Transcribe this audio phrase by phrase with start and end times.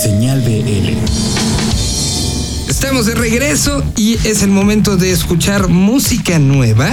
[0.00, 0.96] Señal BL.
[2.70, 6.90] Estamos de regreso y es el momento de escuchar música nueva.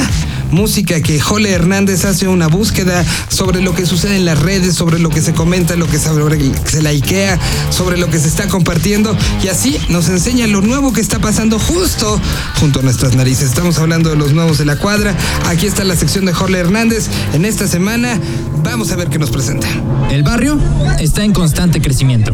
[0.52, 5.00] Música que Jole Hernández hace una búsqueda sobre lo que sucede en las redes, sobre
[5.00, 7.39] lo que se comenta, lo que se likea,
[7.70, 11.60] sobre lo que se está compartiendo y así nos enseña lo nuevo que está pasando
[11.60, 12.20] justo
[12.60, 13.50] junto a nuestras narices.
[13.50, 15.15] Estamos hablando de los nuevos de la cuadra.
[15.47, 17.07] Aquí está la sección de Jole Hernández.
[17.34, 18.20] En esta semana
[18.64, 19.68] vamos a ver qué nos presenta.
[20.09, 20.59] El barrio
[21.00, 22.34] está en constante crecimiento.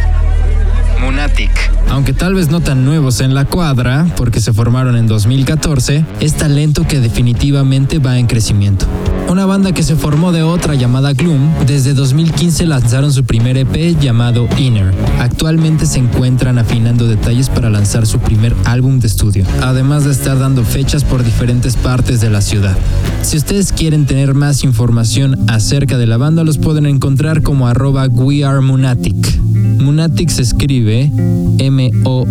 [1.01, 1.51] Munatic.
[1.89, 6.35] Aunque tal vez no tan nuevos en la cuadra, porque se formaron en 2014, es
[6.35, 8.85] talento que definitivamente va en crecimiento.
[9.27, 13.99] Una banda que se formó de otra llamada Gloom, desde 2015 lanzaron su primer EP
[13.99, 14.93] llamado Inner.
[15.19, 20.37] Actualmente se encuentran afinando detalles para lanzar su primer álbum de estudio, además de estar
[20.37, 22.77] dando fechas por diferentes partes de la ciudad.
[23.23, 28.07] Si ustedes quieren tener más información acerca de la banda, los pueden encontrar como arroba
[28.07, 29.39] wearemunatic.
[29.81, 32.23] Munatic se escribe M-O-O-N-A-T-I-C.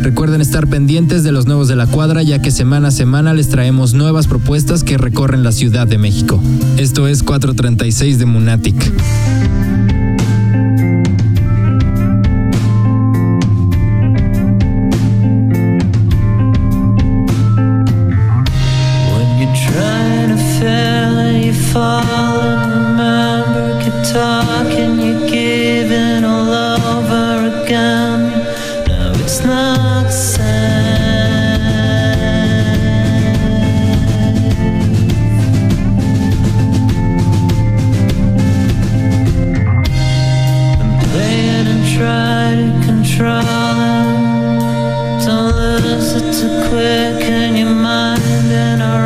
[0.00, 3.48] Recuerden estar pendientes de los nuevos de la cuadra ya que semana a semana les
[3.50, 6.42] traemos nuevas propuestas que recorren la Ciudad de México.
[6.78, 8.92] Esto es 436 de Munatic.
[46.14, 49.03] answer to quick in your mind and our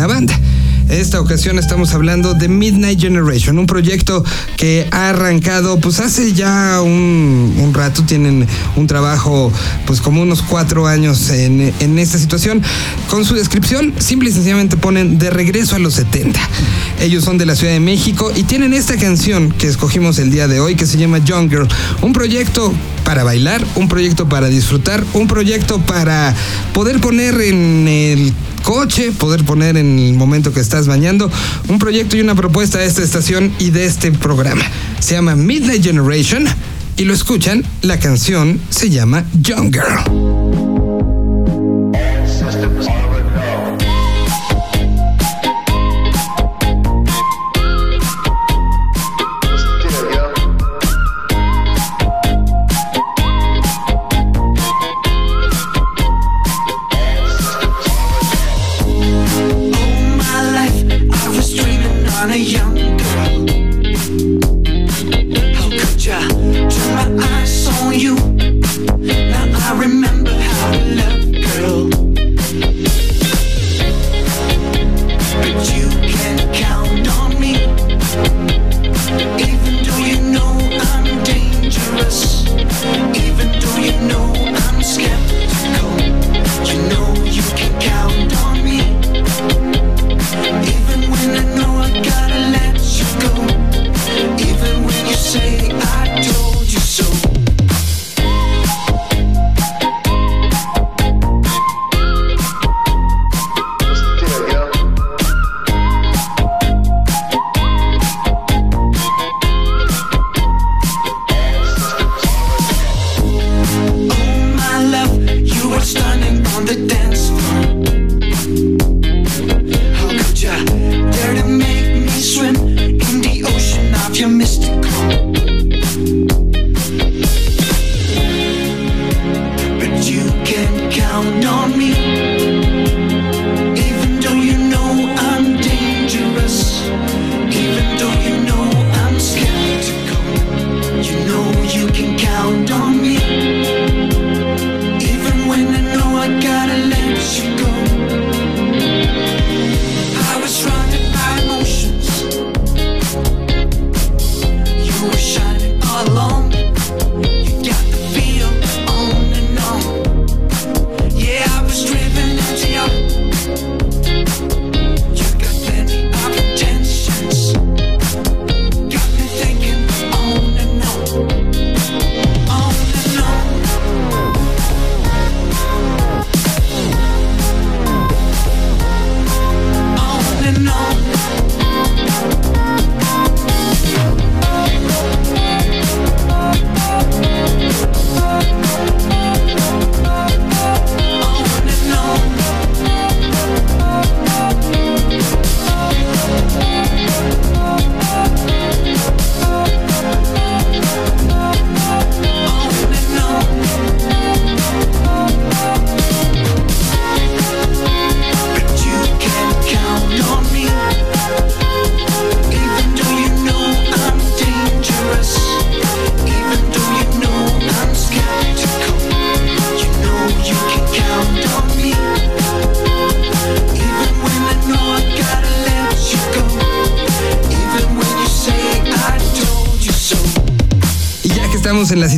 [0.00, 0.38] proponer a una banda.
[0.88, 4.24] Esta ocasión estamos hablando de Midnight Generation, un proyecto
[4.56, 9.52] que ha arrancado pues hace ya un, rato, tienen un trabajo
[9.86, 12.60] pues como unos cuatro años en, en esta situación.
[13.10, 16.38] Con su descripción, simple y sencillamente ponen de regreso a los 70.
[17.00, 20.46] Ellos son de la Ciudad de México y tienen esta canción que escogimos el día
[20.46, 21.66] de hoy que se llama Young Girl,
[22.02, 22.72] un proyecto
[23.04, 26.32] para bailar, un proyecto para disfrutar, un proyecto para
[26.72, 31.28] poder poner en el coche, poder poner en el momento que estás bañando,
[31.66, 34.62] un proyecto y una propuesta de esta estación y de este programa.
[35.00, 36.44] Se llama Midnight Generation
[36.96, 40.39] y lo escuchan, la canción se llama Young Girl.
[62.32, 62.69] En la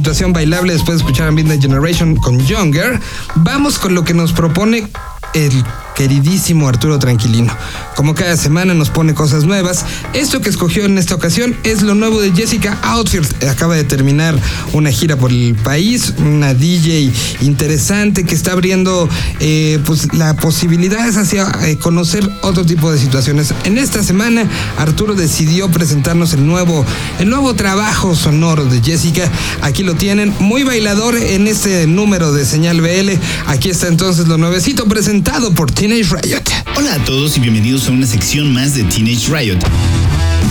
[0.03, 2.99] situación bailable después de escuchar a Midnight Generation con Younger,
[3.37, 4.91] vamos con lo que nos propone
[5.33, 7.57] el queridísimo Arturo Tranquilino.
[7.97, 9.85] Como cada semana nos pone cosas nuevas,
[10.15, 13.45] esto que escogió en esta ocasión es lo nuevo de Jessica Outfield.
[13.49, 14.39] Acaba de terminar
[14.73, 19.09] una gira por el país, una DJ interesante que está abriendo
[19.41, 23.53] eh, pues, la posibilidad hacia eh, conocer otro tipo de situaciones.
[23.65, 26.85] En esta semana Arturo decidió presentarnos el nuevo,
[27.19, 29.31] el nuevo trabajo sonoro de Jessica.
[29.61, 33.11] Aquí lo tienen, muy bailador en este número de señal BL.
[33.47, 36.43] Aquí está entonces lo nuevecito presentado por Teenage Riot.
[36.77, 39.59] Hola a todos y bienvenidos a una sección más de Teenage Riot,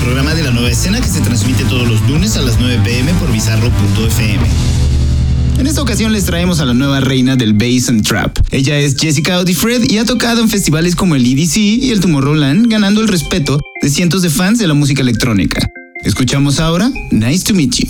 [0.03, 3.13] programa de la nueva escena que se transmite todos los lunes a las 9 pm
[3.13, 4.45] por bizarro.fm.
[5.57, 8.37] En esta ocasión les traemos a la nueva reina del bass and trap.
[8.51, 12.69] Ella es Jessica Fred y ha tocado en festivales como el EDC y el Tomorrowland,
[12.69, 15.65] ganando el respeto de cientos de fans de la música electrónica.
[16.03, 17.87] Escuchamos ahora Nice to Meet You.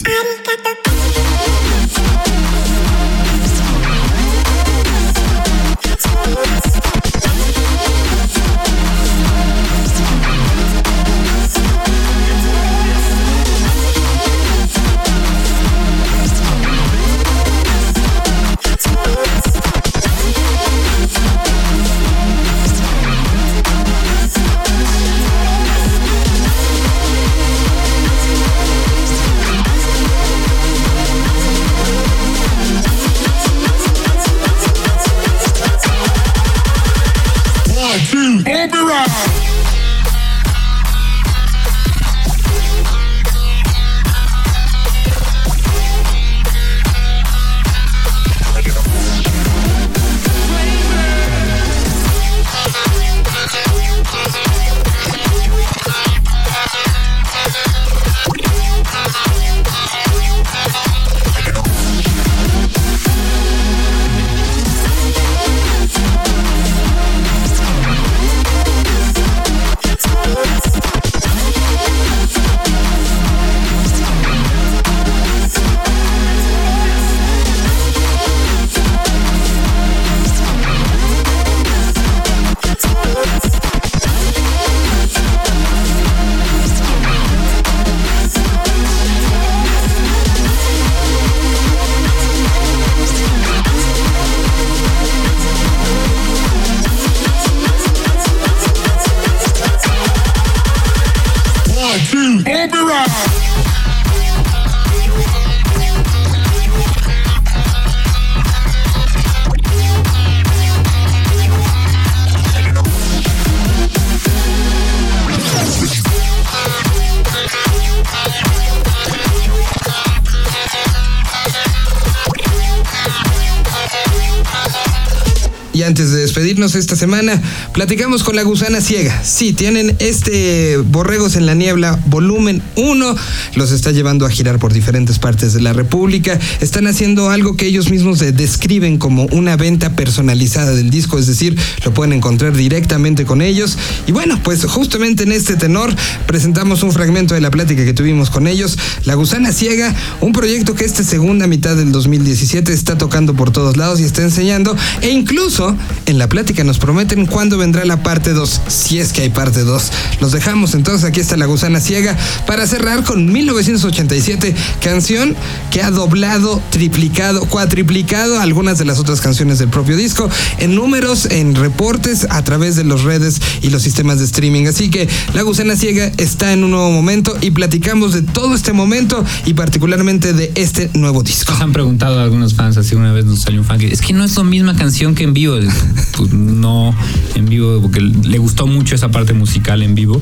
[126.42, 127.40] Despedirnos esta semana,
[127.72, 129.22] platicamos con la gusana ciega.
[129.24, 133.16] Sí, tienen este Borregos en la Niebla, volumen 1.
[133.56, 136.40] Los está llevando a girar por diferentes partes de la República.
[136.60, 141.56] Están haciendo algo que ellos mismos describen como una venta personalizada del disco, es decir,
[141.86, 143.78] lo pueden encontrar directamente con ellos.
[144.08, 145.94] Y bueno, pues justamente en este tenor
[146.26, 148.80] presentamos un fragmento de la plática que tuvimos con ellos.
[149.06, 153.78] La gusana ciega, un proyecto que esta segunda mitad del 2017 está tocando por todos
[153.78, 158.32] lados y está enseñando e incluso en la plática nos prometen cuándo vendrá la parte
[158.32, 159.92] 2, si es que hay parte 2.
[160.22, 165.36] Los dejamos entonces, aquí está La Gusana Ciega, para cerrar con 1987, canción
[165.72, 171.26] que ha doblado, triplicado, cuatriplicado algunas de las otras canciones del propio disco en números,
[171.26, 174.68] en reportes, a través de las redes y los sistemas de streaming.
[174.68, 178.72] Así que La Gusana Ciega está en un nuevo momento y platicamos de todo este
[178.72, 181.52] momento y particularmente de este nuevo disco.
[181.52, 184.00] Nos han preguntado a algunos fans, así una vez nos salió un fan que es
[184.00, 185.58] que no es la misma canción que en vivo
[186.22, 186.94] pues no
[187.34, 190.22] en vivo, porque le gustó mucho esa parte musical en vivo,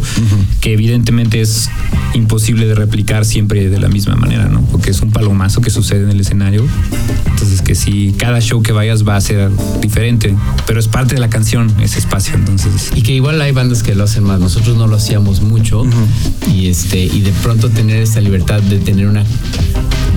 [0.61, 1.69] que evidentemente es
[2.13, 4.61] imposible de replicar siempre de la misma manera, ¿no?
[4.61, 6.65] Porque es un palomazo que sucede en el escenario.
[7.25, 9.51] Entonces que si cada show que vayas va a ser
[9.81, 10.33] diferente,
[10.65, 12.91] pero es parte de la canción ese espacio, entonces.
[12.95, 15.83] Y que igual hay bandas que lo hacen más, nosotros no lo hacíamos mucho
[16.53, 19.25] y este y de pronto tener esta libertad de tener una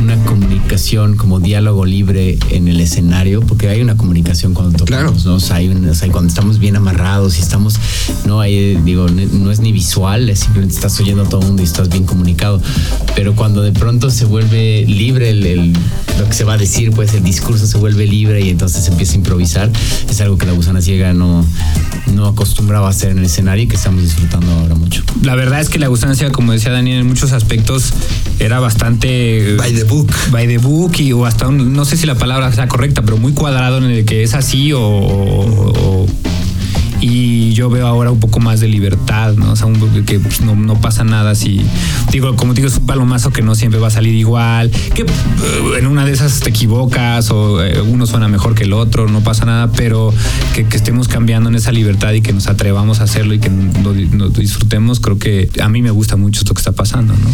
[0.01, 5.35] una comunicación como diálogo libre en el escenario, porque hay una comunicación cuando tocamos, ¿no?
[5.35, 5.69] O sea, hay
[6.11, 7.79] cuando estamos bien amarrados y estamos,
[8.27, 11.63] no hay, digo, no es ni visual, es simplemente estás oyendo a todo el mundo
[11.63, 12.61] y estás bien comunicado.
[13.15, 15.73] Pero cuando de pronto se vuelve libre el,
[16.19, 18.91] lo que se va a decir, pues el discurso se vuelve libre y entonces se
[18.91, 19.71] empieza a improvisar,
[20.09, 21.45] es algo que la gusana ciega no,
[22.13, 25.03] no acostumbraba a hacer en el escenario y que estamos disfrutando ahora mucho.
[25.23, 27.93] La verdad es que la gusana ciega, como decía Daniel, en muchos aspectos
[28.39, 32.15] era bastante by the book by the book y o hasta no sé si la
[32.15, 36.07] palabra sea correcta pero muy cuadrado en el que es así o,
[37.03, 39.53] y yo veo ahora un poco más de libertad, ¿no?
[39.53, 41.61] O sea, un, que pues, no, pasa nada si,
[42.13, 45.75] digo, como digo, es un palomazo que no siempre va a salir igual, que uh,
[45.77, 49.21] en una de esas te equivocas o eh, uno suena mejor que el otro, no
[49.21, 50.15] pasa nada, pero
[50.55, 53.51] que, estemos cambiando en esa libertad y que nos atrevamos a hacerlo y que
[53.83, 53.93] lo,
[54.31, 57.29] disfrutemos, creo que a mí me gusta mucho esto que está pasando, ¿no?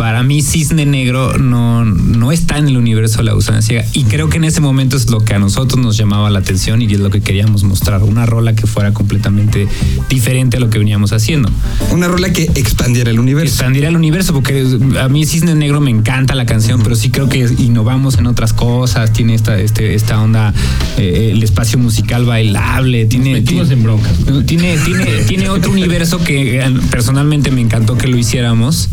[0.00, 3.84] Para mí Cisne Negro no, no está en el universo de la gusana ciega.
[3.92, 6.80] Y creo que en ese momento es lo que a nosotros nos llamaba la atención
[6.80, 8.02] y es lo que queríamos mostrar.
[8.02, 9.68] Una rola que fuera completamente
[10.08, 11.50] diferente a lo que veníamos haciendo.
[11.90, 13.56] Una rola que expandiera el universo.
[13.56, 14.66] Expandiera el universo, porque
[14.98, 18.54] a mí Cisne Negro me encanta la canción, pero sí creo que innovamos en otras
[18.54, 19.12] cosas.
[19.12, 20.54] Tiene esta, este, esta onda,
[20.96, 23.04] eh, el espacio musical bailable.
[23.04, 24.14] Tiene, tiene, en broncas.
[24.46, 28.88] Tiene, tiene, tiene otro universo que eh, personalmente me encantó que lo hiciéramos.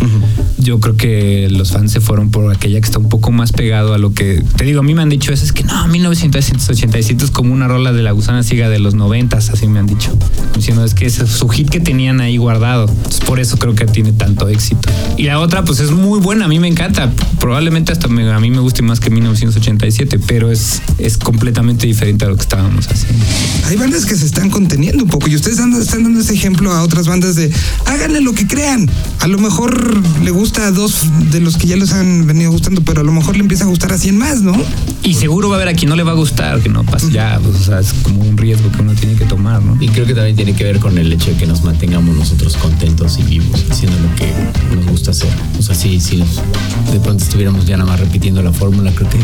[0.57, 3.93] Yo creo que los fans se fueron por aquella que está un poco más pegado
[3.93, 4.81] a lo que te digo.
[4.81, 8.03] A mí me han dicho eso, es que no, 1987 es como una rola de
[8.03, 10.11] la gusana ciega de los 90, así me han dicho.
[10.55, 12.87] Diciendo es que es su hit que tenían ahí guardado.
[13.25, 14.89] por eso creo que tiene tanto éxito.
[15.15, 17.11] Y la otra, pues es muy buena, a mí me encanta.
[17.39, 22.29] Probablemente hasta a mí me guste más que 1987, pero es, es completamente diferente a
[22.29, 23.23] lo que estábamos haciendo.
[23.67, 26.81] Hay bandas que se están conteniendo un poco y ustedes están dando ese ejemplo a
[26.83, 27.51] otras bandas de
[27.85, 28.89] háganle lo que crean.
[29.19, 32.81] A lo mejor le gusta a dos de los que ya les han venido gustando,
[32.81, 34.55] pero a lo mejor le empieza a gustar a 100 más, ¿no?
[35.03, 37.11] Y seguro va a haber a quien no le va a gustar, que no pase
[37.11, 39.77] ya, pues, o sea, es como un riesgo que uno tiene que tomar, ¿no?
[39.81, 42.55] Y creo que también tiene que ver con el hecho de que nos mantengamos nosotros
[42.57, 44.31] contentos y vivos, haciendo lo que
[44.75, 45.29] nos gusta hacer.
[45.59, 49.17] O sea, si, si de pronto estuviéramos ya nada más repitiendo la fórmula, creo que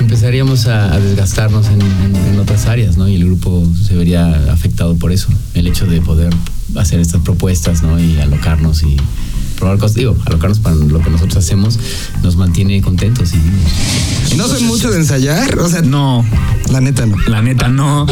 [0.00, 3.08] empezaríamos a, a desgastarnos en, en- en otras áreas, ¿no?
[3.08, 5.28] Y el grupo se vería afectado por eso.
[5.54, 6.32] El hecho de poder
[6.76, 7.98] hacer estas propuestas, ¿no?
[7.98, 8.96] Y alocarnos y
[9.58, 9.96] probar cosas.
[9.96, 11.78] Digo, alocarnos para lo que nosotros hacemos
[12.22, 13.40] nos mantiene contentos y.
[14.36, 16.24] No soy mucho de ensayar, o sea, No,
[16.70, 17.16] la neta no.
[17.26, 18.06] La neta no.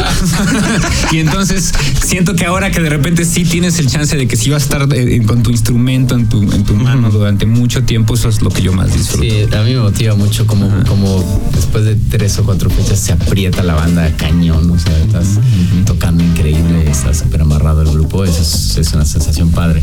[1.12, 1.72] y entonces
[2.04, 4.64] siento que ahora que de repente sí tienes el chance de que sí vas a
[4.64, 8.42] estar eh, con tu instrumento en tu, en tu mano durante mucho tiempo, eso es
[8.42, 9.22] lo que yo más disfruto.
[9.22, 13.12] Sí, a mí me motiva mucho como, como después de tres o cuatro fechas se
[13.12, 15.38] aprieta la banda cañón, o sea, estás
[15.86, 19.82] tocando increíble, estás súper amarrado al grupo, eso es, es una sensación padre.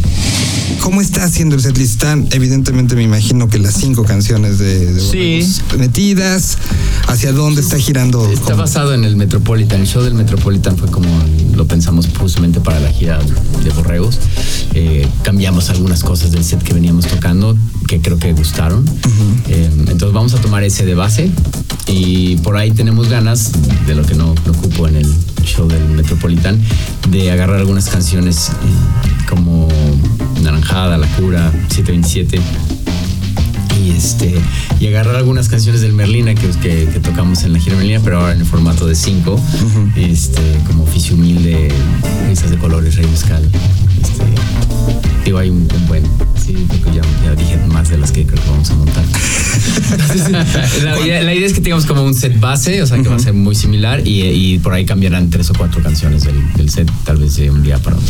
[0.81, 1.93] ¿Cómo está haciendo el setlist?
[1.93, 5.39] Están, evidentemente, me imagino que las cinco canciones de, de Sí.
[5.39, 5.61] Borregos
[6.25, 6.57] metidas.
[7.07, 8.29] ¿Hacia dónde está girando?
[8.31, 8.57] Está ¿Cómo?
[8.57, 9.81] basado en el Metropolitan.
[9.81, 11.07] El show del Metropolitan fue como
[11.53, 13.19] lo pensamos justamente para la gira
[13.63, 14.19] de Borregos.
[14.73, 17.55] Eh, cambiamos algunas cosas del set que veníamos tocando
[17.87, 18.85] que creo que gustaron.
[19.47, 21.29] Eh, entonces vamos a tomar ese de base
[21.87, 23.51] y por ahí tenemos ganas,
[23.85, 26.59] de lo que no, no ocupo en el show del Metropolitan,
[27.09, 29.67] de agarrar algunas canciones eh, como
[30.41, 32.41] Naranjada, La Cura, 727
[33.79, 34.35] y este
[34.79, 38.19] y agarrar algunas canciones del Merlina que, que, que tocamos en la gira Merlina pero
[38.19, 39.39] ahora en el formato de cinco
[39.95, 41.69] este como oficio humilde
[42.27, 43.43] risas de colores rey mezcal
[44.01, 46.03] este digo hay un, un buen
[46.43, 49.03] sí creo que ya, ya dije más de las que creo que vamos a montar.
[50.83, 53.15] La, idea, la idea es que tengamos como un set base o sea que va
[53.15, 56.69] a ser muy similar y, y por ahí cambiarán tres o cuatro canciones del, del
[56.69, 58.07] set tal vez de un día para otro.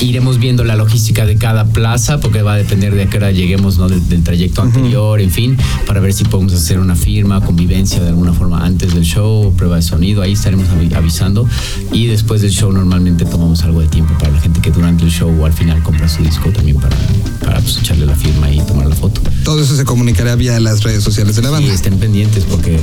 [0.00, 3.30] Iremos viendo la logística de cada plaza porque va a depender de a qué hora
[3.32, 3.88] lleguemos ¿no?
[3.88, 8.08] del, del trayecto anterior en fin para ver si podemos hacer una firma convivencia de
[8.08, 11.48] alguna forma antes del show prueba de sonido ahí estaremos avi- avisando.
[11.92, 15.10] Y después del show normalmente tomamos algo de tiempo para la gente que durante el
[15.10, 16.96] show o al final compra su disco también para,
[17.44, 20.82] para pues, echarle la firma y tomar la foto Todo eso se comunicará vía las
[20.82, 21.72] redes sociales de la y banda.
[21.74, 22.78] estén pendientes porque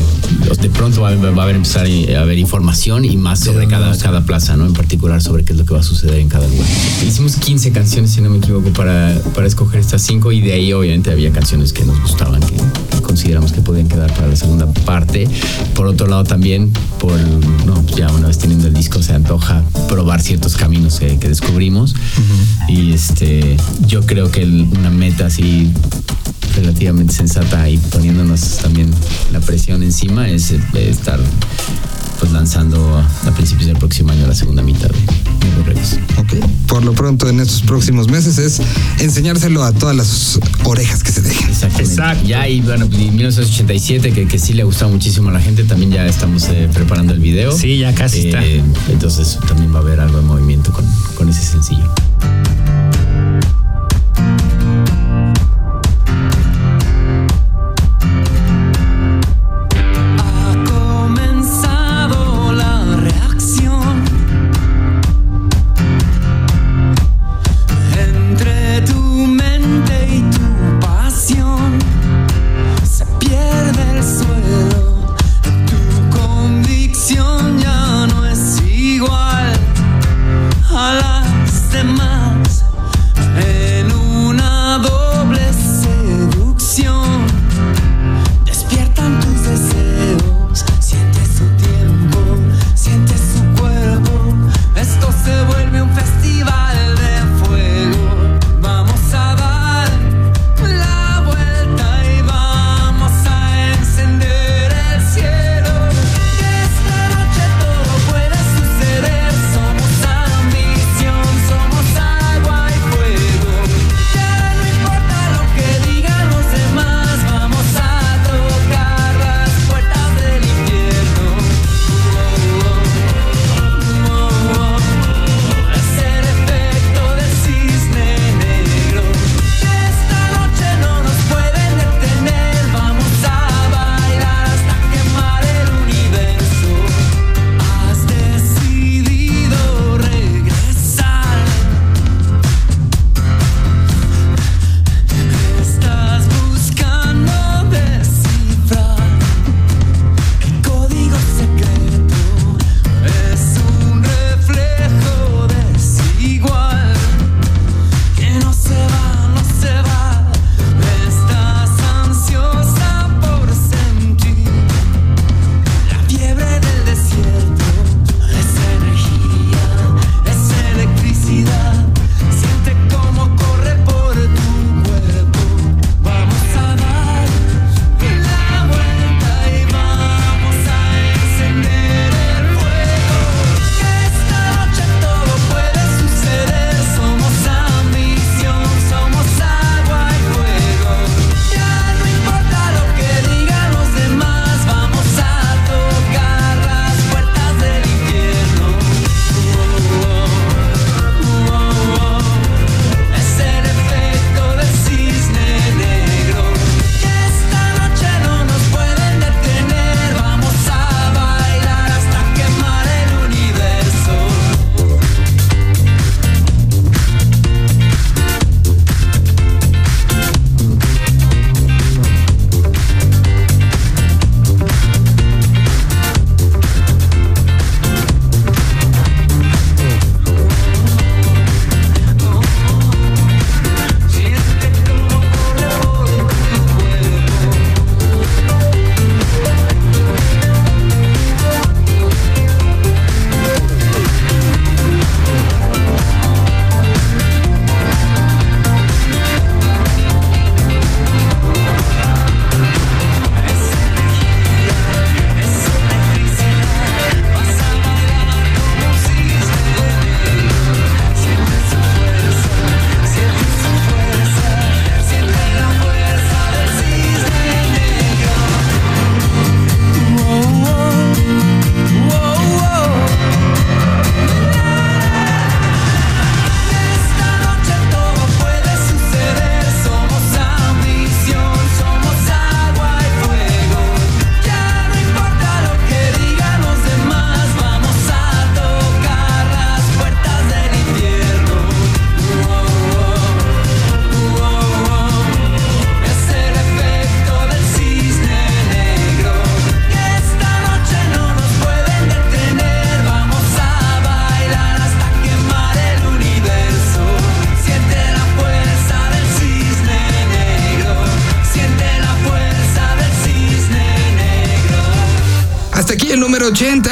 [0.47, 3.95] los- de pronto va, va a haber empezar a haber información y más sobre cada,
[3.97, 4.65] cada plaza, ¿no?
[4.65, 6.65] En particular sobre qué es lo que va a suceder en cada lugar.
[7.07, 10.73] Hicimos 15 canciones, si no me equivoco, para, para escoger estas cinco y de ahí
[10.73, 12.55] obviamente había canciones que nos gustaban, que
[13.13, 15.27] consideramos que podían quedar para la segunda parte.
[15.73, 17.19] Por otro lado también, por
[17.65, 21.95] no, ya una vez teniendo el disco se antoja probar ciertos caminos que, que descubrimos
[22.67, 25.71] y este yo creo que el- una meta así
[26.55, 28.91] relativamente sensata y poniéndonos también
[29.31, 31.19] la presión encima es eh, estar
[32.19, 34.97] pues lanzando a, a principios del próximo año la segunda mitad de,
[36.67, 38.61] Por lo pronto, en estos próximos meses es
[38.99, 41.49] enseñárselo a todas las orejas que se dejen.
[41.49, 41.91] Exactamente.
[41.91, 42.25] Exacto.
[42.27, 45.91] Ya y bueno, y 1987 que, que sí le gustaba muchísimo a la gente, también
[45.91, 47.51] ya estamos eh, preparando el video.
[47.51, 48.45] Sí, ya casi está.
[48.45, 51.91] Eh, Entonces también va a haber algo de movimiento con, con ese sencillo.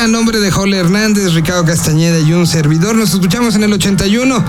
[0.08, 2.96] A nombre de Jole Hernández, Ricardo Castañeda y un servidor.
[2.96, 4.42] Nos escuchamos en el 81.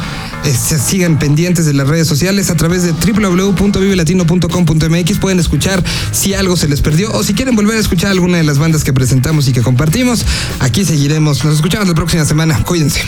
[0.44, 5.18] Este, sigan pendientes de las redes sociales a través de www.vivelatino.com.mx.
[5.18, 8.44] Pueden escuchar si algo se les perdió o si quieren volver a escuchar alguna de
[8.44, 10.24] las bandas que presentamos y que compartimos.
[10.60, 11.44] Aquí seguiremos.
[11.44, 12.62] Nos escuchamos la próxima semana.
[12.62, 13.00] Cuídense.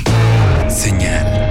[0.69, 1.50] Señal.